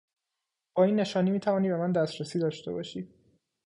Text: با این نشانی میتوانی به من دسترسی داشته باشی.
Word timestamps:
با 0.73 0.83
این 0.83 0.95
نشانی 0.99 1.31
میتوانی 1.31 1.69
به 1.69 1.77
من 1.77 1.91
دسترسی 1.91 2.39
داشته 2.39 2.71
باشی. 2.71 3.09